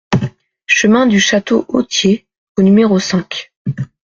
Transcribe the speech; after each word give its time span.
Chemin 0.65 1.05
du 1.05 1.19
Château 1.19 1.65
Authier 1.67 2.25
au 2.57 2.63
numéro 2.63 2.97
cinq 2.97 3.51